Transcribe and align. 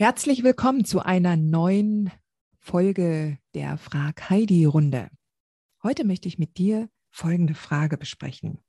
Herzlich 0.00 0.42
willkommen 0.42 0.86
zu 0.86 1.00
einer 1.00 1.36
neuen 1.36 2.10
Folge 2.58 3.36
der 3.52 3.76
Frag 3.76 4.30
Heidi 4.30 4.64
Runde. 4.64 5.10
Heute 5.82 6.06
möchte 6.06 6.26
ich 6.26 6.38
mit 6.38 6.56
dir 6.56 6.88
folgende 7.10 7.52
Frage 7.52 7.98
besprechen. 7.98 8.64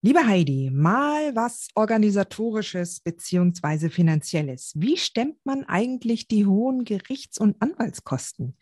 Liebe 0.00 0.26
Heidi, 0.26 0.70
mal 0.72 1.36
was 1.36 1.68
organisatorisches 1.74 3.00
beziehungsweise 3.00 3.90
finanzielles. 3.90 4.72
Wie 4.76 4.96
stemmt 4.96 5.44
man 5.44 5.64
eigentlich 5.64 6.26
die 6.26 6.46
hohen 6.46 6.86
Gerichts- 6.86 7.36
und 7.36 7.60
Anwaltskosten? 7.60 8.56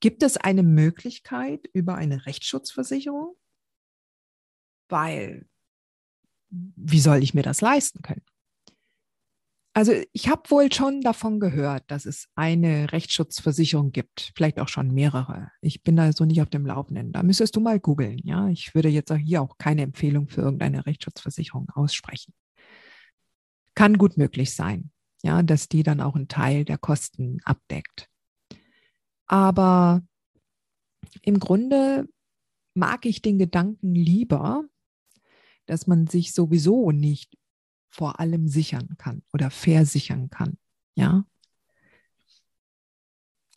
Gibt 0.00 0.22
es 0.22 0.38
eine 0.38 0.62
Möglichkeit 0.62 1.68
über 1.74 1.96
eine 1.96 2.24
Rechtsschutzversicherung? 2.24 3.36
Weil, 4.88 5.46
wie 6.48 7.00
soll 7.00 7.22
ich 7.22 7.34
mir 7.34 7.42
das 7.42 7.60
leisten 7.60 8.00
können? 8.00 8.24
Also 9.72 9.92
ich 10.12 10.28
habe 10.28 10.50
wohl 10.50 10.72
schon 10.72 11.00
davon 11.00 11.38
gehört, 11.38 11.84
dass 11.88 12.04
es 12.04 12.28
eine 12.34 12.90
Rechtsschutzversicherung 12.92 13.92
gibt, 13.92 14.32
vielleicht 14.34 14.58
auch 14.58 14.66
schon 14.66 14.92
mehrere. 14.92 15.52
Ich 15.60 15.82
bin 15.84 15.94
da 15.94 16.12
so 16.12 16.24
nicht 16.24 16.42
auf 16.42 16.50
dem 16.50 16.66
Laufenden. 16.66 17.12
Da 17.12 17.22
müsstest 17.22 17.54
du 17.54 17.60
mal 17.60 17.78
googeln. 17.78 18.18
Ja, 18.24 18.48
ich 18.48 18.74
würde 18.74 18.88
jetzt 18.88 19.12
auch 19.12 19.16
hier 19.16 19.40
auch 19.42 19.58
keine 19.58 19.82
Empfehlung 19.82 20.28
für 20.28 20.40
irgendeine 20.40 20.86
Rechtsschutzversicherung 20.86 21.70
aussprechen. 21.70 22.34
Kann 23.76 23.96
gut 23.96 24.16
möglich 24.16 24.54
sein, 24.54 24.90
ja, 25.22 25.42
dass 25.44 25.68
die 25.68 25.84
dann 25.84 26.00
auch 26.00 26.16
einen 26.16 26.28
Teil 26.28 26.64
der 26.64 26.78
Kosten 26.78 27.38
abdeckt. 27.44 28.08
Aber 29.26 30.02
im 31.22 31.38
Grunde 31.38 32.08
mag 32.74 33.06
ich 33.06 33.22
den 33.22 33.38
Gedanken 33.38 33.94
lieber, 33.94 34.64
dass 35.66 35.86
man 35.86 36.08
sich 36.08 36.32
sowieso 36.32 36.90
nicht 36.90 37.36
vor 37.90 38.20
allem 38.20 38.48
sichern 38.48 38.96
kann 38.96 39.22
oder 39.32 39.50
versichern 39.50 40.30
kann. 40.30 40.56
Ja. 40.94 41.24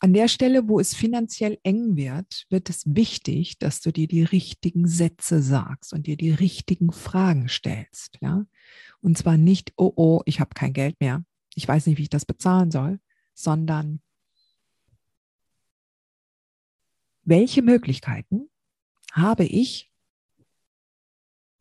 An 0.00 0.12
der 0.12 0.28
Stelle, 0.28 0.68
wo 0.68 0.80
es 0.80 0.94
finanziell 0.94 1.58
eng 1.62 1.96
wird, 1.96 2.44
wird 2.50 2.68
es 2.68 2.82
wichtig, 2.84 3.58
dass 3.58 3.80
du 3.80 3.90
dir 3.90 4.06
die 4.06 4.22
richtigen 4.22 4.86
Sätze 4.86 5.40
sagst 5.40 5.94
und 5.94 6.06
dir 6.06 6.16
die 6.16 6.32
richtigen 6.32 6.92
Fragen 6.92 7.48
stellst. 7.48 8.18
Ja. 8.20 8.44
Und 9.00 9.16
zwar 9.16 9.38
nicht, 9.38 9.72
oh, 9.76 9.92
oh, 9.96 10.20
ich 10.26 10.40
habe 10.40 10.50
kein 10.54 10.74
Geld 10.74 11.00
mehr. 11.00 11.24
Ich 11.54 11.66
weiß 11.66 11.86
nicht, 11.86 11.96
wie 11.98 12.02
ich 12.02 12.10
das 12.10 12.26
bezahlen 12.26 12.70
soll, 12.70 13.00
sondern 13.32 14.02
welche 17.22 17.62
Möglichkeiten 17.62 18.50
habe 19.12 19.44
ich 19.44 19.90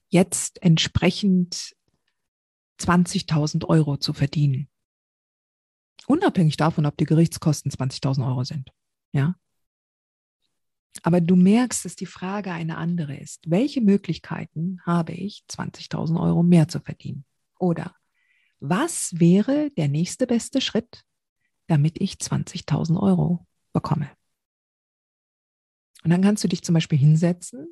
jetzt 0.10 0.62
entsprechend 0.62 1.76
20.000 2.84 3.66
Euro 3.66 3.98
zu 3.98 4.14
verdienen. 4.14 4.68
Unabhängig 6.08 6.58
davon, 6.58 6.86
ob 6.86 6.98
die 6.98 7.06
Gerichtskosten 7.06 7.72
20.000 7.72 8.28
Euro 8.28 8.44
sind. 8.44 8.72
Ja. 9.14 9.36
Aber 11.02 11.22
du 11.22 11.36
merkst, 11.36 11.86
dass 11.86 11.96
die 11.96 12.06
Frage 12.06 12.52
eine 12.52 12.78
andere 12.78 13.16
ist. 13.16 13.50
Welche 13.50 13.82
Möglichkeiten 13.82 14.80
habe 14.86 15.14
ich, 15.14 15.44
20.000 15.50 16.22
Euro 16.22 16.44
mehr 16.44 16.68
zu 16.68 16.80
verdienen? 16.80 17.26
Oder 17.58 17.96
was 18.60 19.20
wäre 19.20 19.72
der 19.72 19.88
nächste 19.88 20.28
beste 20.28 20.62
Schritt, 20.62 21.04
damit 21.68 22.00
ich 22.02 22.14
20.000 22.14 23.02
Euro 23.02 23.48
bekomme? 23.72 24.10
Und 26.04 26.12
dann 26.12 26.22
kannst 26.22 26.44
du 26.44 26.48
dich 26.48 26.64
zum 26.64 26.74
Beispiel 26.74 27.00
hinsetzen 27.00 27.68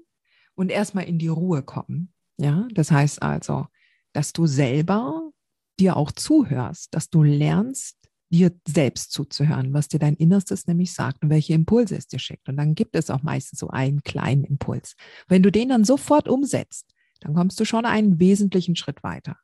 und 0.55 0.71
erstmal 0.71 1.03
in 1.03 1.19
die 1.19 1.27
Ruhe 1.27 1.63
kommen. 1.63 2.13
Ja, 2.37 2.67
das 2.73 2.91
heißt 2.91 3.21
also, 3.21 3.67
dass 4.13 4.33
du 4.33 4.45
selber 4.45 5.31
dir 5.79 5.97
auch 5.97 6.11
zuhörst, 6.11 6.93
dass 6.93 7.09
du 7.09 7.23
lernst, 7.23 7.97
dir 8.29 8.51
selbst 8.67 9.11
zuzuhören, 9.11 9.73
was 9.73 9.89
dir 9.89 9.99
dein 9.99 10.15
Innerstes 10.15 10.67
nämlich 10.67 10.93
sagt 10.93 11.21
und 11.23 11.29
welche 11.29 11.53
Impulse 11.53 11.97
es 11.97 12.07
dir 12.07 12.19
schickt. 12.19 12.47
Und 12.47 12.57
dann 12.57 12.75
gibt 12.75 12.95
es 12.95 13.09
auch 13.09 13.23
meistens 13.23 13.59
so 13.59 13.69
einen 13.69 14.03
kleinen 14.03 14.45
Impuls. 14.45 14.95
Wenn 15.27 15.43
du 15.43 15.51
den 15.51 15.69
dann 15.69 15.83
sofort 15.83 16.29
umsetzt, 16.29 16.93
dann 17.19 17.33
kommst 17.33 17.59
du 17.59 17.65
schon 17.65 17.85
einen 17.85 18.19
wesentlichen 18.19 18.75
Schritt 18.75 19.03
weiter. 19.03 19.37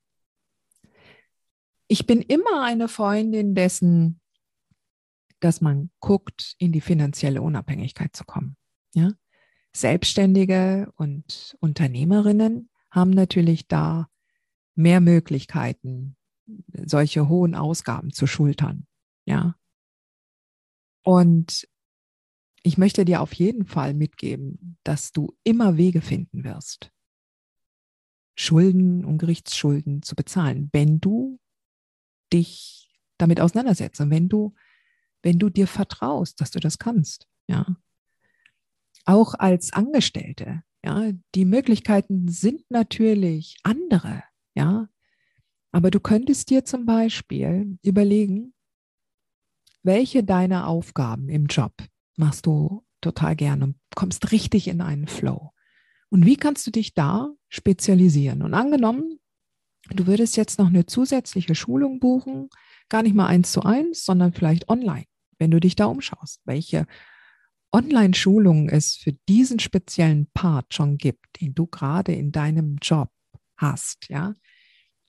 Ich 1.90 2.06
bin 2.06 2.22
immer 2.22 2.64
eine 2.64 2.88
Freundin 2.88 3.56
dessen, 3.56 4.20
dass 5.40 5.62
man 5.62 5.92
guckt, 6.00 6.56
in 6.58 6.72
die 6.72 6.82
finanzielle 6.82 7.42
Unabhängigkeit 7.42 8.16
zu 8.16 8.24
kommen. 8.26 8.58
Ja? 8.94 9.12
Selbstständige 9.76 10.92
und 10.96 11.56
Unternehmerinnen 11.60 12.70
haben 12.90 13.12
natürlich 13.12 13.68
da 13.68 14.08
mehr 14.78 15.02
Möglichkeiten, 15.02 16.16
solche 16.86 17.28
hohen 17.28 17.56
Ausgaben 17.56 18.12
zu 18.12 18.28
schultern. 18.28 18.88
Ja. 19.26 19.56
Und 21.04 21.68
ich 22.64 22.78
möchte 22.78 23.06
dir 23.06 23.22
auf 23.22 23.34
jeden 23.34 23.66
Fall 23.66 23.94
mitgeben, 23.94 24.78
dass 24.84 25.12
du 25.12 25.36
immer 25.44 25.78
Wege 25.78 26.02
finden 26.02 26.44
wirst, 26.44 26.92
Schulden 28.36 29.04
und 29.04 29.18
Gerichtsschulden 29.18 30.04
zu 30.04 30.16
bezahlen, 30.16 30.70
wenn 30.72 31.00
du 31.00 31.40
dich 32.32 32.90
damit 33.18 33.40
auseinandersetzt 33.42 34.00
und 34.00 34.12
wenn 34.12 34.30
du, 34.30 34.54
wenn 35.24 35.40
du 35.40 35.50
dir 35.50 35.68
vertraust, 35.68 36.40
dass 36.40 36.52
du 36.52 36.60
das 36.60 36.78
kannst. 36.78 37.28
Ja. 37.48 37.78
Auch 39.06 39.34
als 39.34 39.74
Angestellte, 39.74 40.62
ja, 40.84 41.12
die 41.36 41.46
Möglichkeiten 41.46 42.28
sind 42.28 42.70
natürlich 42.70 43.58
andere. 43.64 44.24
Ja, 44.58 44.90
aber 45.72 45.92
du 45.92 46.00
könntest 46.00 46.50
dir 46.50 46.66
zum 46.66 46.88
Beispiel 46.88 47.78
überlegen, 47.84 48.56
welche 49.84 50.24
deiner 50.24 50.66
Aufgaben 50.66 51.30
im 51.30 51.46
Job 51.46 51.74
machst 52.16 52.48
du 52.48 52.84
total 53.00 53.36
gerne 53.36 53.66
und 53.66 53.76
kommst 53.96 54.32
richtig 54.32 54.68
in 54.68 54.82
einen 54.82 55.06
Flow. 55.06 55.52
Und 56.10 56.26
wie 56.26 56.38
kannst 56.38 56.66
du 56.66 56.72
dich 56.72 56.96
da 56.96 57.30
spezialisieren? 57.50 58.42
Und 58.42 58.56
angenommen, 58.56 59.20
du 59.92 60.08
würdest 60.08 60.38
jetzt 60.38 60.58
noch 60.58 60.70
eine 60.70 60.88
zusätzliche 60.88 61.54
Schulung 61.54 62.00
buchen, 62.00 62.50
gar 62.90 63.04
nicht 63.04 63.14
mal 63.14 63.28
eins 63.28 63.52
zu 63.52 63.62
eins, 63.62 64.06
sondern 64.06 64.34
vielleicht 64.34 64.70
online, 64.70 65.06
wenn 65.38 65.52
du 65.52 65.60
dich 65.60 65.76
da 65.76 65.86
umschaust, 65.86 66.42
welche 66.46 66.88
Online-Schulungen 67.72 68.70
es 68.70 68.96
für 68.96 69.14
diesen 69.30 69.60
speziellen 69.60 70.26
Part 70.34 70.74
schon 70.74 70.98
gibt, 70.98 71.40
den 71.42 71.54
du 71.54 71.68
gerade 71.68 72.14
in 72.14 72.32
deinem 72.32 72.78
Job 72.82 73.12
hast, 73.58 74.10
ja, 74.10 74.36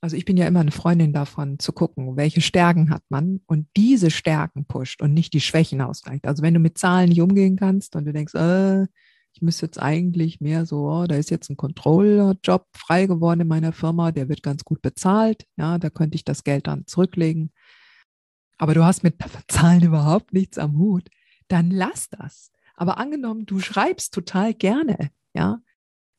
also 0.01 0.15
ich 0.15 0.25
bin 0.25 0.37
ja 0.37 0.47
immer 0.47 0.61
eine 0.61 0.71
Freundin 0.71 1.11
davon 1.11 1.59
zu 1.59 1.73
gucken, 1.73 2.15
welche 2.15 2.41
Stärken 2.41 2.89
hat 2.89 3.03
man 3.09 3.41
und 3.47 3.67
diese 3.75 4.11
Stärken 4.11 4.65
pusht 4.65 5.01
und 5.01 5.13
nicht 5.13 5.33
die 5.33 5.41
Schwächen 5.41 5.81
ausgleicht. 5.81 6.25
Also 6.25 6.41
wenn 6.41 6.53
du 6.53 6.59
mit 6.59 6.77
Zahlen 6.77 7.09
nicht 7.09 7.21
umgehen 7.21 7.57
kannst 7.57 7.95
und 7.95 8.05
du 8.05 8.13
denkst, 8.13 8.33
äh, 8.35 8.87
ich 9.33 9.41
müsste 9.41 9.65
jetzt 9.65 9.81
eigentlich 9.81 10.39
mehr 10.39 10.65
so, 10.65 10.89
oh, 10.89 11.05
da 11.05 11.15
ist 11.15 11.29
jetzt 11.29 11.49
ein 11.49 11.57
Controller-Job 11.57 12.65
frei 12.73 13.05
geworden 13.07 13.41
in 13.41 13.47
meiner 13.47 13.73
Firma, 13.73 14.11
der 14.11 14.29
wird 14.29 14.41
ganz 14.41 14.63
gut 14.63 14.81
bezahlt, 14.81 15.45
ja, 15.57 15.77
da 15.77 15.89
könnte 15.89 16.15
ich 16.15 16.23
das 16.23 16.43
Geld 16.43 16.67
dann 16.67 16.87
zurücklegen. 16.87 17.51
Aber 18.57 18.73
du 18.73 18.83
hast 18.83 19.03
mit 19.03 19.15
Zahlen 19.49 19.83
überhaupt 19.83 20.33
nichts 20.33 20.57
am 20.57 20.77
Hut, 20.77 21.09
dann 21.49 21.71
lass 21.71 22.09
das. 22.09 22.51
Aber 22.75 22.97
angenommen, 22.97 23.45
du 23.45 23.59
schreibst 23.59 24.13
total 24.13 24.53
gerne, 24.53 25.11
ja, 25.33 25.61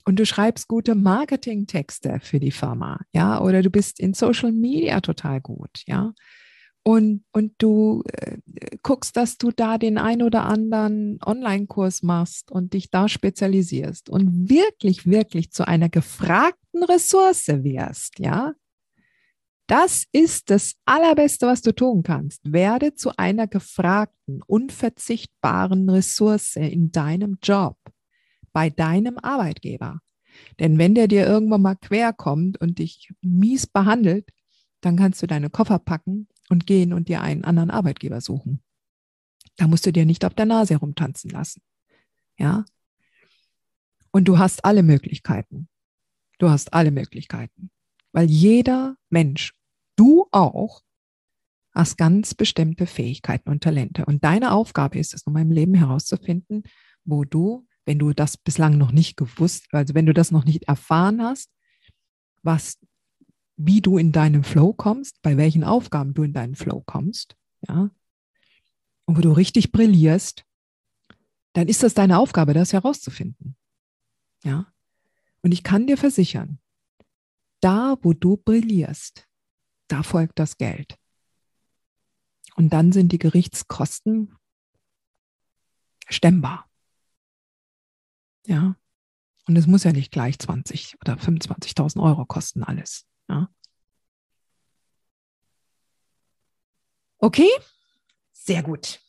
und 0.05 0.19
du 0.19 0.26
schreibst 0.26 0.69
gute 0.69 0.94
Marketingtexte 0.94 2.20
für 2.20 2.41
die 2.41 2.50
Firma, 2.50 3.00
ja, 3.12 3.41
oder 3.41 3.62
du 3.62 3.70
bist 3.70 4.00
in 4.00 4.14
Social 4.14 4.52
Media 4.52 5.00
total 5.00 5.41
gut, 5.41 5.82
ja. 5.87 6.12
Und, 6.82 7.25
und 7.32 7.52
du 7.58 8.02
äh, 8.12 8.38
guckst, 8.82 9.14
dass 9.17 9.37
du 9.37 9.50
da 9.50 9.76
den 9.76 9.99
ein 9.99 10.23
oder 10.23 10.47
anderen 10.47 11.19
Online-Kurs 11.25 12.02
machst 12.02 12.50
und 12.50 12.73
dich 12.73 12.91
da 12.91 13.06
spezialisierst 13.06 14.08
und 14.08 14.49
wirklich, 14.49 15.06
wirklich 15.06 15.50
zu 15.52 15.69
einer 15.69 15.91
gefragten 15.91 16.82
Ressource 16.82 17.49
wirst, 17.49 18.19
ja, 18.19 18.55
Das 19.67 20.05
ist 20.11 20.50
das 20.50 20.75
Allerbeste, 20.85 21.46
was 21.46 21.62
du 21.62 21.73
tun 21.73 22.03
kannst. 22.03 22.53
Werde 22.53 22.94
zu 22.94 23.12
einer 23.17 23.46
gefragten, 23.46 24.43
unverzichtbaren 24.46 25.88
Ressource 25.88 26.56
in 26.56 26.91
deinem 26.91 27.38
Job, 27.41 27.76
bei 28.52 28.70
deinem 28.70 29.19
Arbeitgeber. 29.19 30.00
Denn 30.58 30.79
wenn 30.79 30.94
der 30.94 31.08
dir 31.08 31.26
irgendwann 31.26 31.62
mal 31.62 31.76
quer 31.76 32.12
kommt 32.12 32.61
und 32.61 32.79
dich 32.79 33.12
mies 33.20 33.67
behandelt, 33.67 34.31
dann 34.81 34.97
kannst 34.97 35.23
du 35.23 35.26
deine 35.26 35.50
Koffer 35.50 35.79
packen 35.79 36.29
und 36.49 36.67
gehen 36.67 36.93
und 36.93 37.08
dir 37.08 37.20
einen 37.20 37.44
anderen 37.44 37.70
Arbeitgeber 37.70 38.20
suchen. 38.20 38.62
Da 39.56 39.67
musst 39.67 39.87
du 39.87 39.93
dir 39.93 40.06
nicht 40.06 40.25
auf 40.25 40.35
der 40.35 40.47
Nase 40.47 40.75
herumtanzen 40.75 41.31
lassen. 41.31 41.62
Ja? 42.38 42.64
Und 44.11 44.26
du 44.26 44.38
hast 44.38 44.64
alle 44.64 44.82
Möglichkeiten. 44.82 45.69
Du 46.38 46.49
hast 46.49 46.73
alle 46.73 46.91
Möglichkeiten. 46.91 47.70
Weil 48.12 48.31
jeder 48.31 48.96
Mensch 49.11 49.53
du 49.96 50.26
auch 50.32 50.82
hast 51.73 51.99
ganz 51.99 52.35
bestimmte 52.35 52.87
Fähigkeiten 52.87 53.50
und 53.50 53.62
Talente. 53.62 54.05
Und 54.06 54.25
deine 54.25 54.53
Aufgabe 54.53 54.99
ist 54.99 55.14
es, 55.14 55.23
um 55.25 55.37
im 55.37 55.53
Leben 55.53 55.75
herauszufinden, 55.75 56.64
wo 57.05 57.25
du, 57.25 57.67
wenn 57.87 57.99
du 57.99 58.12
das 58.12 58.37
bislang 58.37 58.79
noch 58.79 58.93
nicht 58.93 59.17
gewusst, 59.17 59.67
also 59.73 59.94
wenn 59.94 60.06
du 60.06 60.15
das 60.15 60.31
noch 60.31 60.44
nicht 60.44 60.65
erfahren 60.65 61.23
hast, 61.23 61.50
was, 62.43 62.79
wie 63.56 63.81
du 63.81 63.99
in 63.99 64.12
deinen 64.12 64.44
Flow 64.44 64.73
kommst, 64.73 65.21
bei 65.23 65.37
welchen 65.37 65.65
Aufgaben 65.65 66.15
du 66.15 66.23
in 66.23 66.32
deinen 66.32 66.55
Flow 66.55 66.82
kommst, 66.85 67.37
ja, 67.69 67.91
und 69.11 69.17
wo 69.17 69.23
du 69.23 69.32
richtig 69.32 69.73
brillierst, 69.73 70.44
dann 71.53 71.67
ist 71.67 71.82
das 71.82 71.94
deine 71.94 72.19
Aufgabe, 72.19 72.55
das 72.55 72.73
herauszufinden. 72.73 73.56
Ja. 74.44 74.73
Und 75.43 75.50
ich 75.50 75.65
kann 75.65 75.88
dir 75.88 75.97
versichern, 75.97 76.61
da, 77.61 77.97
wo 78.03 78.12
du 78.12 78.37
brillierst, 78.37 79.29
da 79.88 80.05
folgt 80.05 80.38
das 80.38 80.59
Geld. 80.59 80.97
Und 82.55 82.73
dann 82.73 82.93
sind 82.93 83.11
die 83.11 83.19
Gerichtskosten 83.19 84.37
stemmbar. 86.09 86.69
Ja. 88.47 88.77
Und 89.47 89.57
es 89.57 89.67
muss 89.67 89.85
ja 89.85 89.93
nicht 89.93 90.13
gleich 90.13 90.39
20 90.39 90.97
oder 91.01 91.15
25.000 91.15 92.03
Euro 92.03 92.25
kosten 92.25 92.63
alles. 92.63 93.05
Ja. 93.29 93.49
Okay? 97.19 97.51
Sehr 98.33 98.63
gut. 98.63 99.01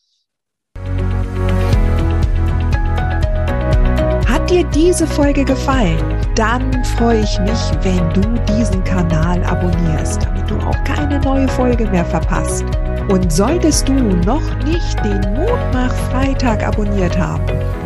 Hat 4.27 4.49
dir 4.49 4.63
diese 4.71 5.07
Folge 5.07 5.45
gefallen? 5.45 5.99
Dann 6.35 6.83
freue 6.83 7.21
ich 7.21 7.39
mich, 7.39 7.59
wenn 7.83 8.09
du 8.13 8.21
diesen 8.53 8.83
Kanal 8.83 9.43
abonnierst, 9.43 10.23
damit 10.23 10.49
du 10.49 10.57
auch 10.59 10.83
keine 10.83 11.19
neue 11.19 11.47
Folge 11.49 11.89
mehr 11.89 12.05
verpasst. 12.05 12.65
Und 13.09 13.31
solltest 13.31 13.87
du 13.87 13.93
noch 13.93 14.43
nicht 14.63 14.99
den 15.03 15.21
Mutmach 15.33 15.93
Freitag 16.09 16.63
abonniert 16.63 17.17
haben, 17.17 17.45